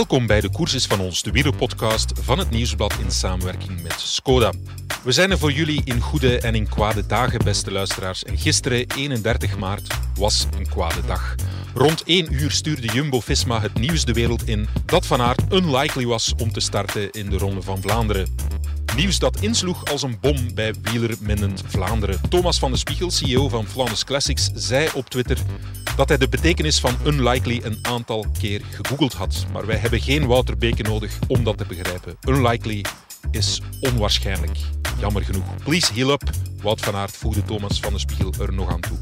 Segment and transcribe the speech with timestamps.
[0.00, 4.52] Welkom bij de Koerses van ons, de wielerpodcast van het Nieuwsblad in samenwerking met Skoda.
[5.02, 8.24] We zijn er voor jullie in goede en in kwade dagen, beste luisteraars.
[8.24, 11.34] En gisteren, 31 maart, was een kwade dag.
[11.74, 16.34] Rond 1 uur stuurde Jumbo-Visma het nieuws de wereld in dat Van Aert unlikely was
[16.38, 18.36] om te starten in de Ronde van Vlaanderen.
[18.96, 22.20] Nieuws dat insloeg als een bom bij wielerminnend Vlaanderen.
[22.28, 25.38] Thomas van de Spiegel, CEO van Flanders Classics, zei op Twitter
[25.96, 29.46] dat hij de betekenis van unlikely een aantal keer gegoogeld had.
[29.52, 32.16] Maar wij hebben geen Wouter Beke nodig om dat te begrijpen.
[32.28, 32.84] Unlikely
[33.30, 34.58] is onwaarschijnlijk.
[34.98, 35.44] Jammer genoeg.
[35.64, 36.30] Please heal up.
[36.62, 38.98] Wout van Aert voegde Thomas van de Spiegel er nog aan toe.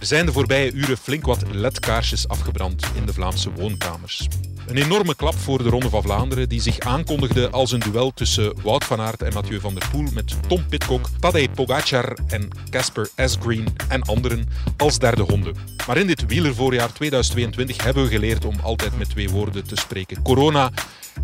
[0.00, 4.28] Er zijn de voorbije uren flink wat ledkaarsjes afgebrand in de Vlaamse woonkamers.
[4.66, 8.62] Een enorme klap voor de Ronde van Vlaanderen, die zich aankondigde als een duel tussen
[8.62, 13.08] Wout van Aert en Mathieu van der Poel met Tom Pitcock, Tadej Pogacar en Casper
[13.16, 15.54] Asgreen en anderen als derde honden.
[15.86, 20.22] Maar in dit wielervoorjaar 2022 hebben we geleerd om altijd met twee woorden te spreken.
[20.22, 20.70] Corona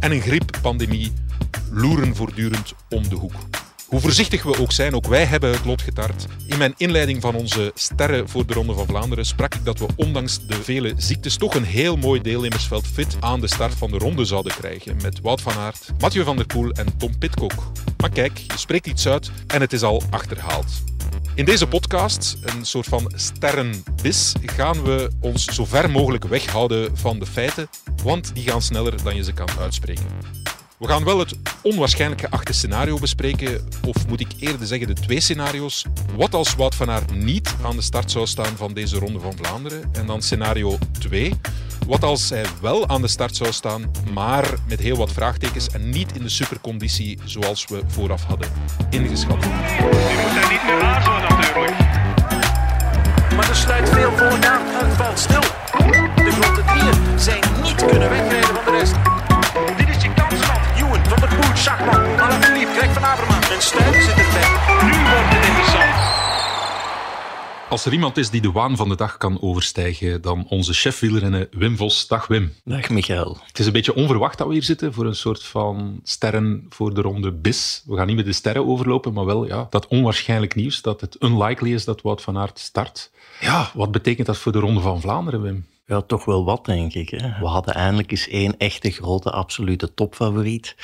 [0.01, 1.13] en een grieppandemie
[1.71, 3.35] loeren voortdurend om de hoek.
[3.87, 6.27] Hoe voorzichtig we ook zijn, ook wij hebben het lot getart.
[6.47, 9.87] In mijn inleiding van onze sterren voor de Ronde van Vlaanderen sprak ik dat we
[9.97, 13.99] ondanks de vele ziektes toch een heel mooi deelnemersveld fit aan de start van de
[13.99, 14.97] ronde zouden krijgen.
[15.03, 17.73] Met Wout van Aert, Mathieu van der Poel en Tom Pitcock.
[17.97, 20.83] Maar kijk, je spreekt iets uit en het is al achterhaald.
[21.35, 27.19] In deze podcast, een soort van sterrenbis, gaan we ons zo ver mogelijk weghouden van
[27.19, 27.69] de feiten,
[28.03, 30.07] want die gaan sneller dan je ze kan uitspreken.
[30.79, 35.21] We gaan wel het onwaarschijnlijk geachte scenario bespreken, of moet ik eerder zeggen de twee
[35.21, 35.85] scenario's.
[36.17, 39.37] Wat als Wout van Aert niet aan de start zou staan van deze Ronde van
[39.37, 39.91] Vlaanderen?
[39.93, 41.35] En dan scenario 2.
[41.87, 45.91] Wat als hij wel aan de start zou staan, maar met heel wat vraagtekens en
[45.91, 48.49] niet in de superconditie zoals we vooraf hadden
[48.91, 49.41] ingeschat?
[49.41, 51.79] Nu moet hij niet meer aarzelen natuurlijk.
[53.35, 54.63] Maar er sluit veel volk aan.
[54.67, 55.41] Het valt stil.
[55.41, 59.26] De grote drieën zijn niet kunnen wegrijden van de rest.
[62.77, 63.51] Greg van Avermaat.
[63.51, 64.49] En Stuy zit erbij.
[64.83, 65.95] Nu wordt het interessant.
[67.69, 70.99] Als er iemand is die de waan van de dag kan overstijgen, dan onze chef
[70.99, 72.07] wielrennen Wim Vos.
[72.07, 72.55] Dag Wim.
[72.65, 73.39] Dag Michael.
[73.47, 76.95] Het is een beetje onverwacht dat we hier zitten voor een soort van sterren voor
[76.95, 77.83] de ronde bis.
[77.87, 81.17] We gaan niet met de sterren overlopen, maar wel ja, dat onwaarschijnlijk nieuws dat het
[81.23, 83.11] unlikely is dat Wout van Aert start.
[83.41, 85.67] Ja, wat betekent dat voor de ronde van Vlaanderen, Wim?
[85.89, 87.09] Ja, toch wel wat, denk ik.
[87.11, 87.39] Hè?
[87.41, 90.77] We hadden eindelijk eens één echte grote absolute topfavoriet.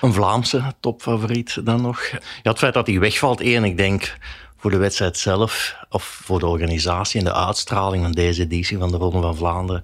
[0.00, 2.06] Een Vlaamse topfavoriet dan nog.
[2.42, 4.16] Ja, het feit dat hij wegvalt, één, ik denk
[4.62, 8.90] voor de wedstrijd zelf of voor de organisatie en de uitstraling van deze editie van
[8.90, 9.82] de Ronde van Vlaanderen,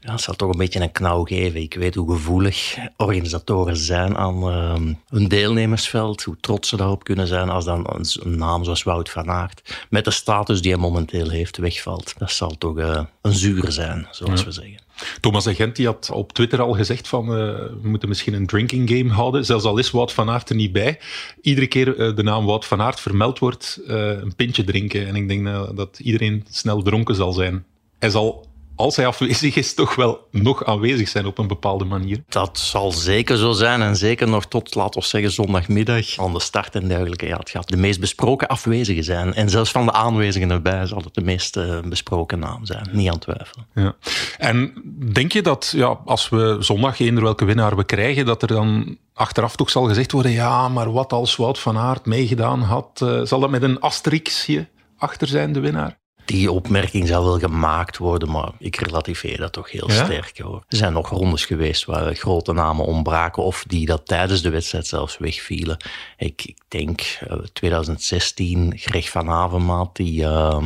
[0.00, 1.60] ja, het zal toch een beetje een knauw geven.
[1.60, 7.26] Ik weet hoe gevoelig organisatoren zijn aan uh, hun deelnemersveld, hoe trots ze daarop kunnen
[7.26, 10.80] zijn als dan een, een naam zoals Wout van Aert, met de status die hij
[10.80, 12.14] momenteel heeft, wegvalt.
[12.18, 14.46] Dat zal toch uh, een zuur zijn, zoals ja.
[14.46, 14.81] we zeggen.
[15.20, 17.36] Thomas Agent die had op Twitter al gezegd van uh,
[17.82, 19.44] we moeten misschien een drinking game houden.
[19.44, 20.98] Zelfs al is Wout van Aert er niet bij.
[21.40, 25.06] Iedere keer uh, de naam Wout van Aert vermeld wordt, uh, een pintje drinken.
[25.06, 25.44] En ik denk
[25.76, 27.64] dat iedereen snel dronken zal zijn.
[27.98, 28.46] Hij zal
[28.76, 32.22] als hij afwezig is, toch wel nog aanwezig zijn op een bepaalde manier.
[32.28, 33.82] Dat zal zeker zo zijn.
[33.82, 37.26] En zeker nog tot, laten we zeggen, zondagmiddag aan de start en dergelijke.
[37.26, 39.34] Ja, het gaat de meest besproken afwezigen zijn.
[39.34, 42.88] En zelfs van de aanwezigen erbij zal het de meest uh, besproken naam zijn.
[42.92, 43.66] Niet aan twijfelen.
[43.74, 43.94] Ja.
[44.38, 48.48] En denk je dat ja, als we zondag eender welke winnaar we krijgen, dat er
[48.48, 53.00] dan achteraf toch zal gezegd worden, ja, maar wat als Wout van Aert meegedaan had,
[53.02, 56.00] uh, zal dat met een asterixje achter zijn, de winnaar?
[56.24, 60.04] Die opmerking zal wel gemaakt worden, maar ik relativeer dat toch heel ja?
[60.04, 60.38] sterk.
[60.38, 60.64] Hoor.
[60.68, 64.86] Er zijn nog rondes geweest waar grote namen ontbraken of die dat tijdens de wedstrijd
[64.86, 65.76] zelfs wegvielen.
[66.16, 70.58] Ik, ik denk uh, 2016, Greg van Avermaat, die uh,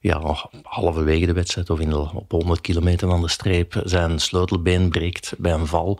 [0.00, 5.34] ja, halverwege de wedstrijd of in, op 100 kilometer aan de streep zijn sleutelbeen breekt
[5.38, 5.98] bij een val.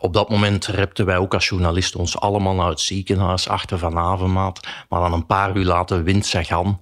[0.00, 3.98] Op dat moment repten wij ook als journalisten ons allemaal naar het ziekenhuis achter Van
[3.98, 4.60] Avermaat.
[4.88, 6.80] Maar dan een paar uur later wint Sagan.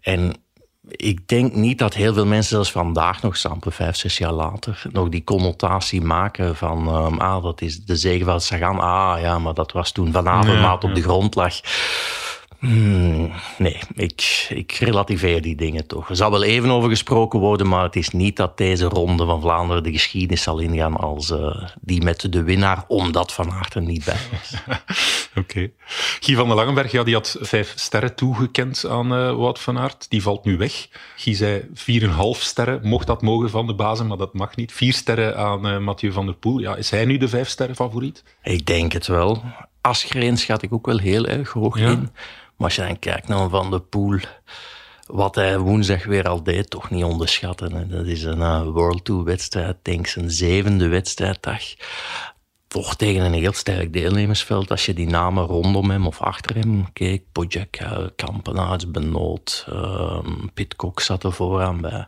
[0.00, 0.34] En
[0.88, 4.82] ik denk niet dat heel veel mensen, zelfs vandaag nog, samen vijf, zes jaar later,
[4.92, 8.80] nog die connotatie maken van, um, ah, dat is de zegen van Sagan.
[8.80, 11.60] Ah, ja, maar dat was toen Van Avermaat ja, op de grond lag.
[12.66, 16.08] Hmm, nee, ik, ik relativeer die dingen toch.
[16.08, 19.40] Er zal wel even over gesproken worden, maar het is niet dat deze ronde van
[19.40, 23.82] Vlaanderen de geschiedenis zal ingaan als uh, die met de winnaar, omdat Van Aert er
[23.82, 24.54] niet bij was.
[25.30, 25.38] Oké.
[25.38, 25.72] Okay.
[26.20, 30.10] Guy van der Langenberg, ja, die had vijf sterren toegekend aan uh, Wout van Aert.
[30.10, 30.88] Die valt nu weg.
[31.16, 34.72] Guy zei 4,5 sterren, mocht dat mogen van de bazen, maar dat mag niet.
[34.72, 36.58] Vier sterren aan uh, Mathieu van der Poel.
[36.58, 38.24] Ja, is hij nu de vijf sterren favoriet?
[38.42, 39.42] Ik denk het wel.
[39.80, 41.90] Asgreen schat ik ook wel heel erg hoog ja.
[41.90, 42.10] in.
[42.56, 44.20] Maar als je dan kijkt naar Van de Poel,
[45.06, 47.88] wat hij woensdag weer al deed, toch niet onderschatten.
[47.90, 51.62] Dat is een uh, World Tour wedstrijd, denk zijn zevende wedstrijddag.
[52.68, 54.70] Toch tegen een heel sterk deelnemersveld.
[54.70, 57.22] Als je die namen rondom hem of achter hem keek.
[57.32, 60.18] Pogacar, Kampenaerts, Benoot, uh,
[60.54, 62.06] Pitcock zat er vooraan bij.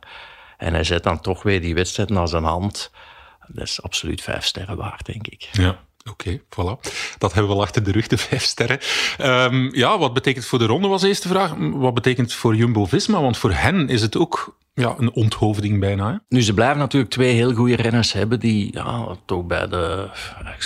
[0.56, 2.90] En hij zet dan toch weer die wedstrijd naar zijn hand.
[3.48, 5.48] Dat is absoluut vijf sterren waard, denk ik.
[5.52, 5.78] Ja.
[6.10, 6.90] Oké, voilà.
[7.18, 8.78] Dat hebben we al achter de rug, de vijf sterren.
[9.22, 11.54] Um, ja, wat betekent voor de ronde was de eerste vraag.
[11.58, 13.20] Wat betekent voor Jumbo-Visma?
[13.20, 16.22] Want voor hen is het ook ja, een onthoofding bijna.
[16.28, 20.08] Nu, ze blijven natuurlijk twee heel goede renners hebben die ja, toch bij de,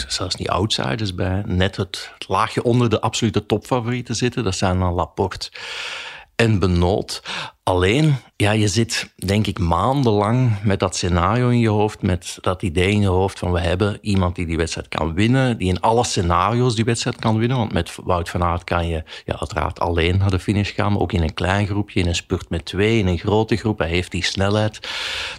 [0.08, 4.44] zelfs niet outsiders, bij net het, het laagje onder de absolute topfavorieten zitten.
[4.44, 5.50] Dat zijn dan Laporte
[6.42, 7.22] en Benoot.
[7.62, 12.62] Alleen, ja, je zit denk ik maandenlang met dat scenario in je hoofd, met dat
[12.62, 15.80] idee in je hoofd van we hebben iemand die die wedstrijd kan winnen, die in
[15.80, 17.56] alle scenario's die wedstrijd kan winnen.
[17.56, 21.00] Want met Wout van Aert kan je ja, uiteraard alleen naar de finish gaan, maar
[21.00, 23.78] ook in een klein groepje, in een spurt met twee, in een grote groep.
[23.78, 24.78] Hij heeft die snelheid.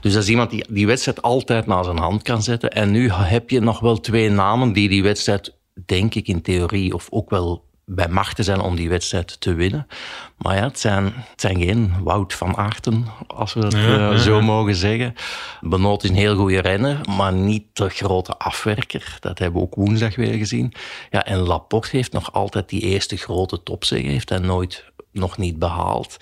[0.01, 2.71] Dus dat is iemand die die wedstrijd altijd naar zijn hand kan zetten.
[2.71, 5.55] En nu heb je nog wel twee namen die die wedstrijd,
[5.85, 9.87] denk ik in theorie, of ook wel bij machten zijn om die wedstrijd te winnen.
[10.37, 14.41] Maar ja, het zijn, het zijn geen Wout van Aerten, als we dat eh, zo
[14.41, 15.13] mogen zeggen.
[15.61, 19.17] Benoot is een heel goede renner, maar niet de grote afwerker.
[19.19, 20.73] Dat hebben we ook woensdag weer gezien.
[21.09, 24.07] Ja, en Laporte heeft nog altijd die eerste grote topzege.
[24.07, 26.17] Heeft hij nooit nog niet behaald.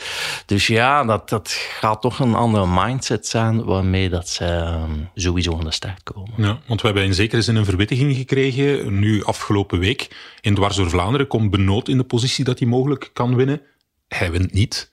[0.46, 5.58] Dus ja, dat, dat gaat toch een andere mindset zijn waarmee dat ze ehm, sowieso
[5.58, 6.34] aan de start komen.
[6.38, 9.00] Ja, want we hebben in zekere zin een verwittiging gekregen.
[9.00, 10.08] Nu afgelopen week
[10.42, 13.62] in Dwars Vlaanderen komt Benoot in de positie dat hij mogelijk kan winnen.
[14.08, 14.92] Hij wint niet.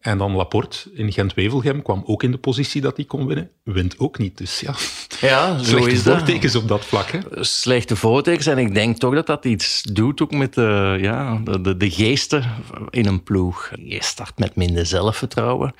[0.00, 3.50] En dan Laporte in Gent-Wevelgem kwam ook in de positie dat hij kon winnen.
[3.64, 4.38] Wint ook niet.
[4.38, 4.74] Dus ja,
[5.20, 7.10] ja zo slechte is voortekens op dat vlak.
[7.10, 7.18] Hè?
[7.44, 8.46] Slechte voortekens.
[8.46, 11.90] En ik denk toch dat dat iets doet ook met de, ja, de, de, de
[11.90, 12.50] geesten
[12.90, 13.70] in een ploeg.
[13.82, 15.74] Je start met minder zelfvertrouwen.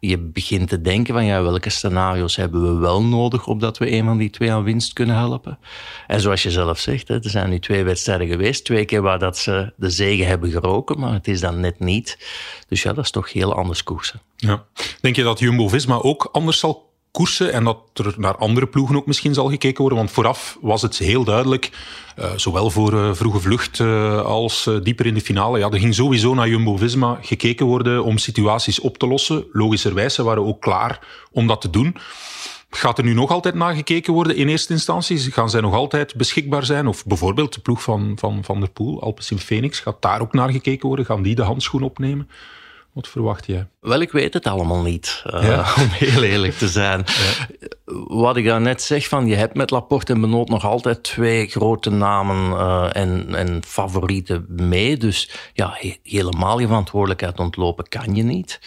[0.00, 4.04] Je begint te denken van ja, welke scenario's hebben we wel nodig opdat we een
[4.04, 5.58] van die twee aan winst kunnen helpen.
[6.06, 8.64] En zoals je zelf zegt, er zijn nu twee wedstrijden geweest.
[8.64, 12.18] Twee keer waar dat ze de zegen hebben geroken, maar het is dan net niet.
[12.68, 14.20] Dus ja, dat is toch heel anders koersen.
[14.36, 14.64] Ja.
[15.00, 19.06] Denk je dat Jumbo-Visma ook anders zal koersen en dat er naar andere ploegen ook
[19.06, 19.98] misschien zal gekeken worden.
[19.98, 21.70] Want vooraf was het heel duidelijk,
[22.18, 25.58] uh, zowel voor uh, vroege vlucht uh, als dieper in de finale.
[25.58, 29.46] Ja, er ging sowieso naar Jumbo-Visma gekeken worden om situaties op te lossen.
[29.52, 31.96] Logischerwijs, ze waren ook klaar om dat te doen.
[32.70, 35.18] Gaat er nu nog altijd naar gekeken worden in eerste instantie?
[35.18, 36.86] Gaan zij nog altijd beschikbaar zijn?
[36.86, 40.32] Of bijvoorbeeld de ploeg van Van, van der Poel, Alpes in Phoenix, gaat daar ook
[40.32, 41.04] naar gekeken worden?
[41.06, 42.28] Gaan die de handschoen opnemen?
[42.98, 43.66] Wat verwacht jij?
[43.80, 47.04] Wel, ik weet het allemaal niet, uh, om heel eerlijk te zijn.
[47.06, 47.66] Ja.
[48.06, 51.90] Wat ik net zeg, van, je hebt met Laporte en Benoot nog altijd twee grote
[51.90, 54.96] namen uh, en, en favorieten mee.
[54.96, 58.60] Dus ja, he helemaal je verantwoordelijkheid ontlopen kan je niet.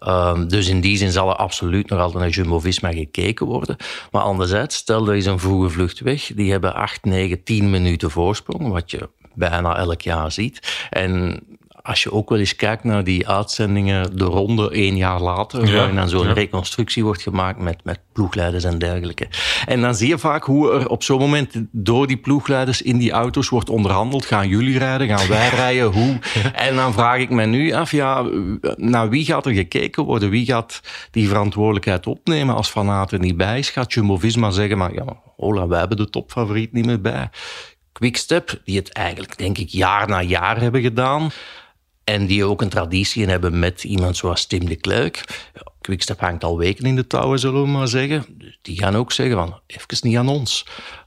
[0.00, 3.76] Uh, dus in die zin zal er absoluut nog altijd naar Jumbo-Visma gekeken worden.
[4.10, 6.30] Maar anderzijds, stel er is een vroege vlucht weg.
[6.34, 10.86] Die hebben 8, 9, 10 minuten voorsprong, wat je bijna elk jaar ziet.
[10.90, 11.42] En
[11.90, 15.76] als je ook wel eens kijkt naar die uitzendingen, de ronde één jaar later, ja,
[15.76, 16.32] waarin dan zo'n ja.
[16.32, 19.28] reconstructie wordt gemaakt met, met ploegleiders en dergelijke.
[19.66, 23.10] En dan zie je vaak hoe er op zo'n moment door die ploegleiders in die
[23.10, 24.24] auto's wordt onderhandeld.
[24.24, 25.08] Gaan jullie rijden?
[25.08, 25.92] Gaan wij rijden?
[25.92, 26.18] Hoe?
[26.54, 28.24] En dan vraag ik me nu af, ja,
[28.76, 30.30] naar wie gaat er gekeken worden?
[30.30, 30.80] Wie gaat
[31.10, 33.70] die verantwoordelijkheid opnemen als Van Aert niet bij is?
[33.70, 35.04] Gaat Jumbo-Visma zeggen, maar ja,
[35.36, 37.30] hola, wij hebben de topfavoriet niet meer bij.
[37.92, 41.30] Quickstep, die het eigenlijk denk ik jaar na jaar hebben gedaan
[42.10, 45.24] en die ook een traditie in hebben met iemand zoals Tim de Klerk.
[45.54, 48.24] Ja, Quickstep hangt al weken in de touwen, zullen we maar zeggen.
[48.28, 50.66] Dus die gaan ook zeggen van, even niet aan ons.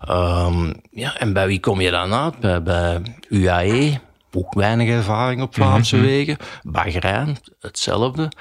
[0.09, 2.39] Um, ja, en bij wie kom je dan uit?
[2.39, 3.99] Bij, bij UAE,
[4.31, 6.11] ook weinig ervaring op Vlaamse mm -hmm.
[6.11, 6.37] wegen.
[6.63, 8.31] Bahrein, hetzelfde.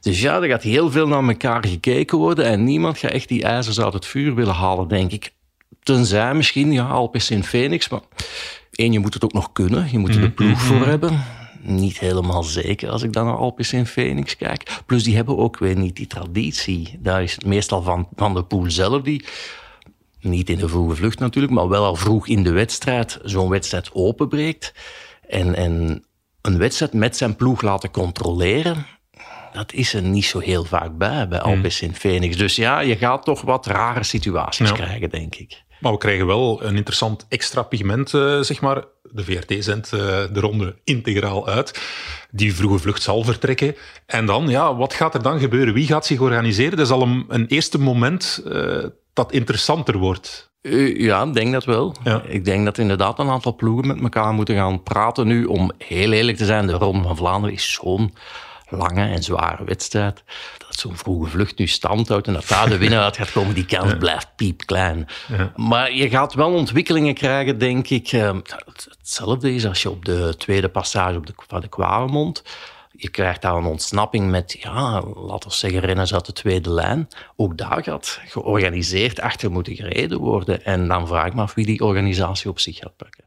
[0.00, 3.42] Dus ja, er gaat heel veel naar elkaar gekeken worden en niemand gaat echt die
[3.42, 5.32] ijzers uit het vuur willen halen, denk ik.
[5.82, 8.00] Tenzij misschien, ja, Alpes in Phoenix, maar
[8.70, 9.88] één, je moet het ook nog kunnen.
[9.90, 13.72] Je moet er de ploeg voor hebben niet helemaal zeker als ik dan naar Alpes
[13.72, 14.80] in Phoenix kijk.
[14.86, 16.98] Plus die hebben ook weer niet die traditie.
[16.98, 19.24] Daar is het meestal van, van de pool zelf die,
[20.20, 23.90] niet in de vroege vlucht natuurlijk, maar wel al vroeg in de wedstrijd zo'n wedstrijd
[23.92, 24.74] openbreekt.
[25.28, 26.04] En, en
[26.40, 28.86] een wedstrijd met zijn ploeg laten controleren.
[29.52, 32.36] Dat is er niet zo heel vaak bij, bij Alpes in Phoenix.
[32.36, 34.74] Dus ja, je gaat toch wat rare situaties ja.
[34.74, 35.62] krijgen, denk ik.
[35.80, 38.84] Maar we krijgen wel een interessant extra pigment, uh, zeg maar.
[39.12, 40.00] De VRT zendt uh,
[40.32, 41.80] de ronde integraal uit.
[42.30, 43.76] Die vroege vlucht zal vertrekken.
[44.06, 45.74] En dan, ja, wat gaat er dan gebeuren?
[45.74, 46.76] Wie gaat zich organiseren?
[46.76, 50.50] Dat is al een, een eerste moment uh, dat interessanter wordt.
[50.62, 51.94] Ja, ik denk dat wel.
[52.04, 52.22] Ja.
[52.22, 55.44] Ik denk dat inderdaad een aantal ploegen met elkaar moeten gaan praten nu.
[55.44, 58.14] Om heel eerlijk te zijn, de Ronde van Vlaanderen is zo'n
[58.70, 60.22] lange en zware wedstrijd.
[60.58, 63.54] Dat zo'n vroege vlucht nu stand houdt en dat daar de winnaar uit gaat komen,
[63.54, 65.06] die kans blijft piepklein.
[65.28, 65.52] Ja.
[65.56, 68.12] Maar je gaat wel ontwikkelingen krijgen, denk ik.
[68.12, 68.36] Eh,
[68.98, 72.42] Hetzelfde is als je op de tweede passage op de, van de Kwaremond
[73.00, 77.08] je krijgt daar een ontsnapping met, ja, laten we zeggen, renners uit de tweede lijn.
[77.36, 80.64] Ook daar gaat georganiseerd achter moeten gereden worden.
[80.64, 83.24] En dan vraag ik me af wie die organisatie op zich gaat pakken.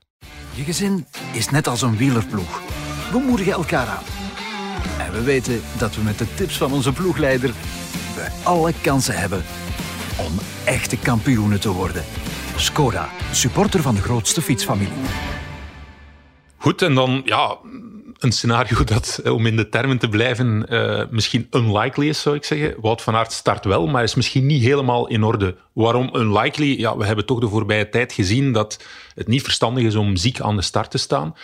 [0.53, 2.61] Je gezin is net als een wielerploeg.
[3.11, 4.22] We moedigen elkaar aan.
[4.99, 7.53] En we weten dat we met de tips van onze ploegleider
[8.15, 9.43] we alle kansen hebben
[10.17, 10.33] om
[10.65, 12.03] echte kampioenen te worden.
[12.55, 14.93] Skoda, supporter van de grootste fietsfamilie.
[16.57, 17.57] Goed, en dan ja,
[18.23, 22.35] een scenario dat, eh, om in de termen te blijven, uh, misschien unlikely is, zou
[22.35, 22.75] ik zeggen.
[22.81, 25.55] Wout van Aert start wel, maar is misschien niet helemaal in orde.
[25.73, 26.79] Waarom unlikely?
[26.79, 28.83] Ja, we hebben toch de voorbije tijd gezien dat
[29.15, 31.35] het niet verstandig is om ziek aan de start te staan.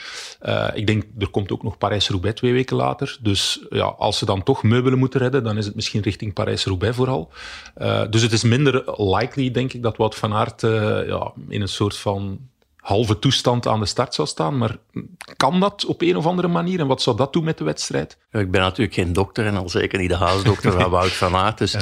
[0.42, 3.18] Uh, ik denk, er komt ook nog Parijs-Roubaix twee weken later.
[3.22, 6.96] Dus ja, als ze dan toch meubelen moeten redden, dan is het misschien richting Parijs-Roubaix
[6.96, 7.32] vooral.
[8.10, 10.62] Dus het is minder likely, denk ik, dat Wout van Aert
[11.08, 12.40] ja, in een soort van
[12.82, 14.58] halve toestand aan de start zou staan.
[14.58, 14.78] Maar
[15.36, 16.80] kan dat op een of andere manier?
[16.80, 18.18] En wat zou dat doen met de wedstrijd?
[18.32, 21.58] ik ben natuurlijk geen dokter en al zeker niet de huisdokter van Wout van Aert.
[21.58, 21.74] Dus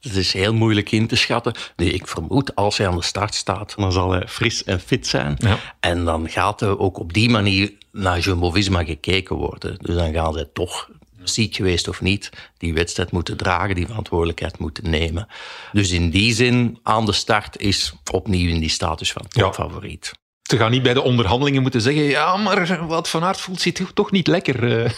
[0.00, 1.54] het is heel moeilijk in te schatten.
[1.76, 5.06] Nee, ik vermoed, als hij aan de start staat, dan zal hij fris en fit
[5.06, 5.34] zijn.
[5.38, 5.58] Ja.
[5.80, 9.78] En dan gaat er ook op die manier naar Jumbo-Visma gekeken worden.
[9.80, 10.88] Dus dan gaan zij toch
[11.28, 15.28] ziek geweest of niet, die wedstrijd moeten dragen, die verantwoordelijkheid moeten nemen.
[15.72, 20.10] Dus in die zin, aan de start is opnieuw in die status van topfavoriet.
[20.12, 20.25] Ja.
[20.46, 23.72] Ze gaan niet bij de onderhandelingen moeten zeggen: ja, maar wat Van Aert voelt zich
[23.94, 24.82] toch niet lekker.
[24.82, 24.90] Eh.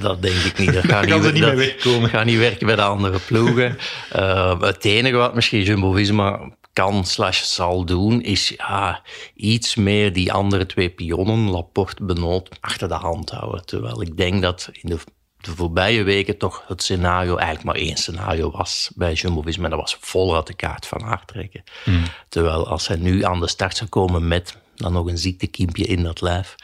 [0.00, 0.72] Dat denk ik niet.
[0.82, 2.10] Dat gaat niet, niet dat wegkomen.
[2.10, 3.78] gaat niet werken bij de andere ploegen.
[4.16, 6.40] Uh, het enige wat misschien Jumbo-Visma
[6.72, 9.02] kan slash zal doen, is ja,
[9.34, 13.66] iets meer die andere twee pionnen, Laporte, Benoot, achter de hand houden.
[13.66, 14.98] Terwijl ik denk dat in de,
[15.40, 19.68] de voorbije weken toch het scenario eigenlijk maar één scenario was bij Jumbo-Visma.
[19.68, 21.64] Dat was voluit de kaart van Aert trekken.
[21.84, 22.04] Hmm.
[22.28, 26.02] Terwijl als hij nu aan de start zou komen met dan nog een ziektekiempje in
[26.02, 26.54] dat lijf.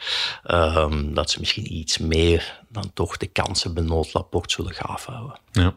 [0.51, 5.39] Um, dat ze misschien iets meer dan toch de kansen noodlapport zullen gaaf houden.
[5.51, 5.75] Ja.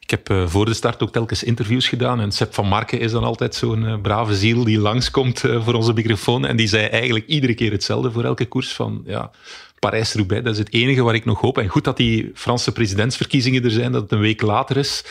[0.00, 2.20] Ik heb uh, voor de start ook telkens interviews gedaan.
[2.20, 5.74] En Sepp van Marken is dan altijd zo'n uh, brave ziel die langskomt uh, voor
[5.74, 6.46] onze microfoon.
[6.46, 8.72] En die zei eigenlijk iedere keer hetzelfde voor elke koers.
[8.72, 9.30] Van ja,
[9.78, 11.58] Parijs-Roubaix, dat is het enige waar ik nog hoop.
[11.58, 15.04] En goed dat die Franse presidentsverkiezingen er zijn, dat het een week later is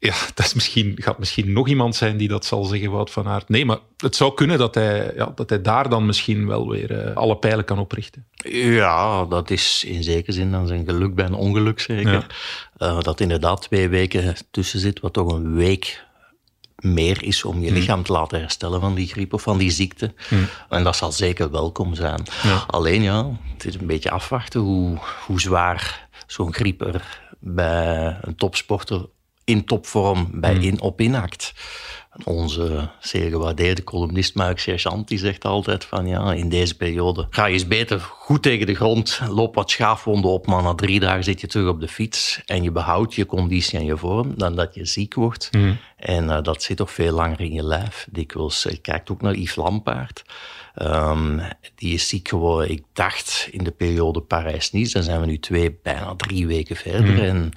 [0.00, 3.28] ja, dat is misschien, gaat misschien nog iemand zijn die dat zal zeggen, Wout van
[3.28, 3.48] Aert.
[3.48, 7.06] Nee, maar het zou kunnen dat hij, ja, dat hij daar dan misschien wel weer
[7.08, 8.26] uh, alle pijlen kan oprichten.
[8.50, 12.26] Ja, dat is in zekere zin dan zijn geluk bij een ongeluk zeker.
[12.78, 12.88] Ja.
[12.88, 16.06] Uh, dat inderdaad twee weken tussen zit, wat toch een week
[16.76, 17.78] meer is om je hmm.
[17.78, 20.14] lichaam te laten herstellen van die griep of van die ziekte.
[20.28, 20.48] Hmm.
[20.68, 22.22] En dat zal zeker welkom zijn.
[22.42, 22.64] Ja.
[22.66, 28.36] Alleen ja, het is een beetje afwachten hoe, hoe zwaar zo'n griep er bij een
[28.36, 29.06] topsporter
[29.48, 30.62] in topvorm bij hmm.
[30.62, 31.54] in, op inakt.
[32.24, 37.46] Onze zeer gewaardeerde columnist Mark Sergeant die zegt altijd van ja, in deze periode ga
[37.46, 41.24] je eens beter goed tegen de grond, loop wat schaafwonden op, maar na drie dagen
[41.24, 44.54] zit je terug op de fiets en je behoudt je conditie en je vorm dan
[44.54, 45.48] dat je ziek wordt.
[45.52, 45.76] Mm.
[45.96, 48.06] En uh, dat zit toch veel langer in je lijf.
[48.10, 50.24] Dikwijls, je kijkt ook naar Yves Lampaard.
[50.82, 51.40] Um,
[51.74, 54.92] die is ziek geworden, ik dacht, in de periode Parijs-Nice.
[54.92, 57.12] Dan zijn we nu twee, bijna drie weken verder.
[57.12, 57.18] Mm.
[57.18, 57.52] En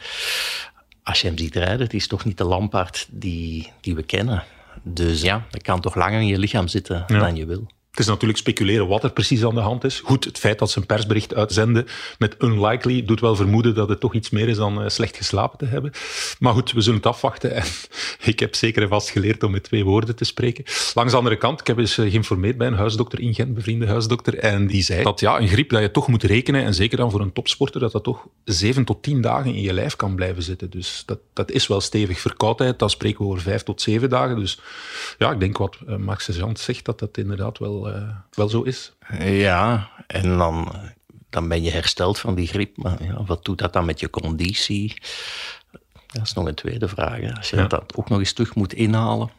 [1.12, 4.44] als je hem ziet rijden, het is toch niet de Lampaard die, die we kennen.
[4.84, 7.68] Dus ja, dat kan toch langer in je lichaam zitten dan je wil.
[7.92, 10.00] Het is natuurlijk speculeren wat er precies aan de hand is.
[10.00, 11.86] Goed, het feit dat ze een persbericht uitzenden
[12.18, 15.58] met unlikely doet wel vermoeden dat het toch iets meer is dan uh, slecht geslapen
[15.58, 15.92] te hebben.
[16.40, 17.56] Maar goed, we zullen het afwachten.
[17.56, 17.64] En
[18.32, 20.64] ik heb zeker en vast geleerd om met twee woorden te spreken.
[20.94, 23.88] Langs de andere kant, ik heb eens uh, geïnformeerd bij een huisdokter in Gent, bevriende
[23.88, 24.38] huisdokter.
[24.38, 27.12] En die zei dat ja, een griep dat je toch moet rekenen, en zeker dan
[27.12, 30.44] voor een topsporter, dat dat toch zeven tot tien dagen in je lijf kan blijven
[30.44, 30.70] zitten.
[30.70, 32.20] Dus dat, dat is wel stevig.
[32.20, 34.36] Verkoudheid, dan spreken we over vijf tot zeven dagen.
[34.36, 34.60] Dus
[35.18, 38.62] ja, ik denk wat uh, Max Sergeant zegt, dat dat inderdaad wel uh, wel zo
[38.62, 38.94] is.
[39.20, 40.76] Ja, en dan,
[41.30, 42.78] dan ben je hersteld van die griep.
[42.78, 45.02] Maar ja, wat doet dat dan met je conditie?
[46.08, 47.36] Dat is nog een tweede vraag.
[47.38, 49.32] Als je dat ook nog eens terug moet inhalen,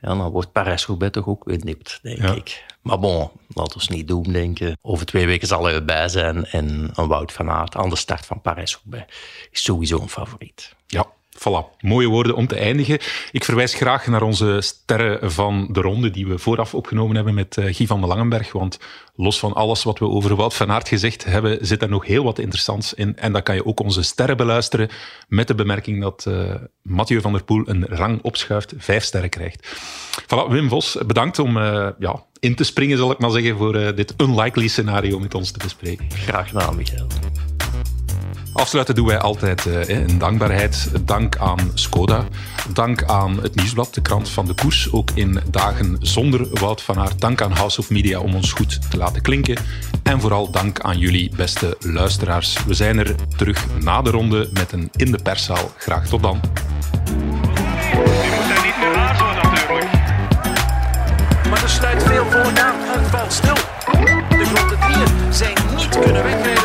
[0.00, 2.64] ja, dan wordt Parijs-Roubaix toch ook weer nipt, denk ik.
[2.82, 4.78] Maar bon, laten we niet doen denken.
[4.82, 8.26] Over twee weken zal hij erbij zijn en een Wout van Aert aan de start
[8.26, 9.14] van Parijs-Roubaix
[9.50, 10.74] is sowieso een favoriet.
[10.86, 11.06] Ja,
[11.40, 12.98] Voilà, mooie woorden om te eindigen.
[13.32, 17.56] Ik verwijs graag naar onze sterren van de ronde die we vooraf opgenomen hebben met
[17.56, 18.52] uh, Guy van den Langenberg.
[18.52, 18.78] Want
[19.14, 22.24] los van alles wat we over Wout van Aert gezegd hebben, zit er nog heel
[22.24, 23.16] wat interessants in.
[23.16, 24.88] En dan kan je ook onze sterren beluisteren
[25.28, 29.68] met de bemerking dat uh, Mathieu van der Poel een rang opschuift, vijf sterren krijgt.
[30.22, 33.94] Voilà, Wim Vos, bedankt om uh, ja, in te springen, zal ik maar zeggen, voor
[33.94, 36.06] dit unlikely scenario met ons te bespreken.
[36.10, 37.06] Graag gedaan, Michael.
[38.52, 40.90] Afsluiten doen wij altijd eh, in dankbaarheid.
[41.04, 42.24] Dank aan Skoda.
[42.72, 44.92] Dank aan het Nieuwsblad, de krant van de koers.
[44.92, 47.20] Ook in dagen zonder Wout van Aert.
[47.20, 49.56] Dank aan House of Media om ons goed te laten klinken.
[50.02, 52.56] En vooral dank aan jullie, beste luisteraars.
[52.66, 55.72] We zijn er terug na de ronde met een in de perszaal.
[55.76, 56.40] Graag tot dan.
[58.64, 58.74] Niet
[59.42, 59.90] natuurlijk.
[61.50, 63.54] Maar er sluit veel voor aan valt stil.
[64.28, 66.59] De grote dieren zijn niet kunnen wegrijden.